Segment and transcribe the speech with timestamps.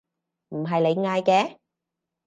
[0.49, 1.59] 唔係你嗌嘅？